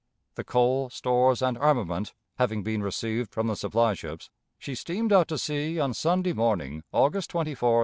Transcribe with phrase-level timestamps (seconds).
[0.33, 5.27] The coal, stores, and armament having been received from the supply ships, she steamed out
[5.27, 7.79] to sea on Sunday morning, August 24, 1862.